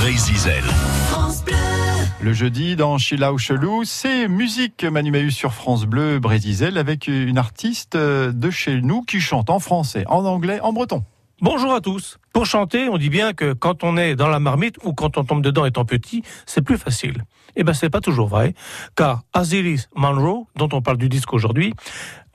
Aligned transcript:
Brésil. 0.00 0.62
Le 2.20 2.32
jeudi, 2.32 2.76
dans 2.76 2.98
Chilau 2.98 3.36
Chelou, 3.36 3.82
c'est 3.82 4.28
musique 4.28 4.84
Manu 4.84 5.32
sur 5.32 5.52
France 5.52 5.86
Bleu 5.86 6.20
Brésil 6.20 6.78
avec 6.78 7.08
une 7.08 7.36
artiste 7.36 7.96
de 7.96 8.50
chez 8.50 8.80
nous 8.80 9.02
qui 9.02 9.18
chante 9.18 9.50
en 9.50 9.58
français, 9.58 10.04
en 10.06 10.24
anglais, 10.24 10.60
en 10.60 10.72
breton. 10.72 11.02
Bonjour 11.40 11.72
à 11.72 11.80
tous. 11.80 12.18
Pour 12.32 12.46
chanter, 12.46 12.88
on 12.88 12.96
dit 12.96 13.10
bien 13.10 13.32
que 13.32 13.54
quand 13.54 13.82
on 13.82 13.96
est 13.96 14.14
dans 14.14 14.28
la 14.28 14.38
marmite 14.38 14.76
ou 14.84 14.92
quand 14.92 15.18
on 15.18 15.24
tombe 15.24 15.42
dedans 15.42 15.64
étant 15.64 15.84
petit, 15.84 16.22
c'est 16.46 16.62
plus 16.62 16.78
facile. 16.78 17.24
Eh 17.56 17.64
ben, 17.64 17.72
c'est 17.72 17.90
pas 17.90 18.00
toujours 18.00 18.28
vrai, 18.28 18.54
car 18.94 19.22
Azilis 19.32 19.86
Monroe, 19.96 20.46
dont 20.54 20.68
on 20.72 20.80
parle 20.80 20.98
du 20.98 21.08
disque 21.08 21.32
aujourd'hui, 21.32 21.74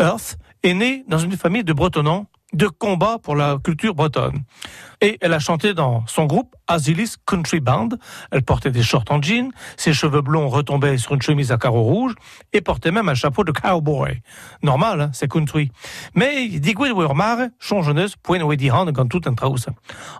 Earth, 0.00 0.36
est 0.64 0.74
née 0.74 1.04
dans 1.06 1.18
une 1.18 1.36
famille 1.36 1.62
de 1.62 1.72
bretonnants 1.72 2.26
de 2.52 2.66
combat 2.66 3.18
pour 3.18 3.34
la 3.34 3.58
culture 3.62 3.94
bretonne. 3.94 4.42
Et 5.02 5.18
elle 5.20 5.32
a 5.32 5.40
chanté 5.40 5.74
dans 5.74 6.06
son 6.06 6.26
groupe 6.26 6.54
Azilis 6.68 7.16
Country 7.26 7.58
Band. 7.58 7.88
Elle 8.30 8.44
portait 8.44 8.70
des 8.70 8.84
shorts 8.84 9.04
en 9.10 9.20
jean, 9.20 9.50
ses 9.76 9.92
cheveux 9.92 10.20
blonds 10.20 10.48
retombaient 10.48 10.96
sur 10.96 11.14
une 11.14 11.22
chemise 11.22 11.50
à 11.50 11.56
carreaux 11.58 11.82
rouges 11.82 12.14
et 12.52 12.60
portait 12.60 12.92
même 12.92 13.08
un 13.08 13.14
chapeau 13.14 13.42
de 13.42 13.50
cowboy. 13.50 14.22
Normal, 14.62 15.00
hein, 15.00 15.10
c'est 15.12 15.28
country. 15.28 15.72
Mais 16.14 16.46
digwid 16.46 16.92
mare, 17.16 17.48
son 17.58 17.82
jeunesse, 17.82 18.14
point 18.14 18.38
quand 18.38 19.08
tout 19.08 19.20
un 19.26 19.34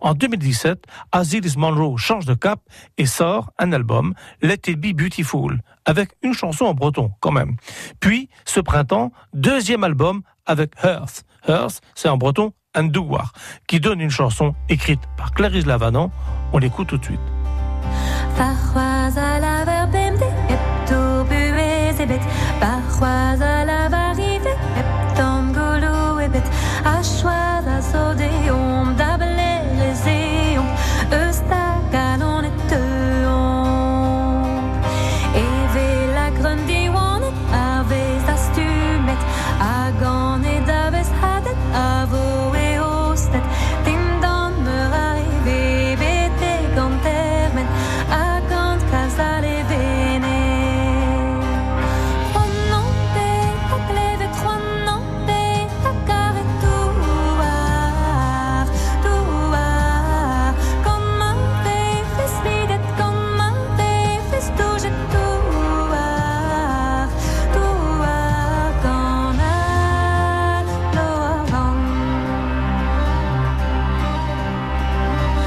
En 0.00 0.14
2017, 0.14 0.86
Azilis 1.12 1.56
Monroe 1.58 1.98
change 1.98 2.24
de 2.24 2.32
cap 2.32 2.60
et 2.96 3.04
sort 3.04 3.50
un 3.58 3.72
album, 3.72 4.14
Let 4.40 4.60
It 4.66 4.80
Be 4.80 4.96
Beautiful, 4.96 5.60
avec 5.84 6.12
une 6.22 6.32
chanson 6.32 6.64
en 6.64 6.72
breton, 6.72 7.12
quand 7.20 7.32
même. 7.32 7.56
Puis, 8.00 8.30
ce 8.46 8.60
printemps, 8.60 9.12
deuxième 9.34 9.84
album 9.84 10.22
avec 10.46 10.72
Hearth. 10.82 11.24
Hearth, 11.46 11.82
c'est 11.94 12.08
en 12.08 12.16
breton 12.16 12.54
Andouar, 12.76 13.32
qui 13.66 13.80
donne 13.80 14.00
une 14.00 14.10
chanson 14.10 14.54
écrite 14.68 15.00
par 15.16 15.32
Clarisse 15.32 15.66
Lavanan. 15.66 16.10
On 16.52 16.58
l'écoute 16.58 16.88
tout 16.88 16.98
de 16.98 17.04
suite. 17.04 17.20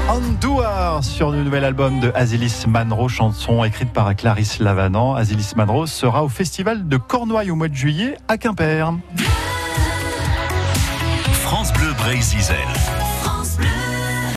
Andouar 0.06 1.02
sur 1.02 1.30
le 1.30 1.42
nouvel 1.42 1.64
album 1.64 1.98
de 1.98 2.12
Azilis 2.14 2.64
Manro, 2.68 3.08
chanson 3.08 3.64
écrite 3.64 3.90
par 3.90 4.14
Clarisse 4.14 4.58
Lavanant. 4.58 5.14
Azilis 5.14 5.52
Manro 5.56 5.86
sera 5.86 6.22
au 6.22 6.28
festival 6.28 6.86
de 6.86 6.98
Cornouailles 6.98 7.50
au 7.50 7.56
mois 7.56 7.68
de 7.68 7.74
juillet 7.74 8.18
à 8.28 8.36
Quimper. 8.36 8.92
France 11.42 11.72
Bleu 11.72 11.92
Brésil. 11.96 12.38